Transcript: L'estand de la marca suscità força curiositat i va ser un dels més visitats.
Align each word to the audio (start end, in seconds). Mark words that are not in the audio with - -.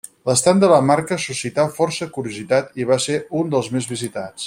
L'estand 0.27 0.61
de 0.63 0.69
la 0.71 0.79
marca 0.91 1.17
suscità 1.25 1.65
força 1.77 2.09
curiositat 2.17 2.75
i 2.83 2.89
va 2.93 3.01
ser 3.07 3.23
un 3.43 3.53
dels 3.57 3.75
més 3.77 3.93
visitats. 3.97 4.37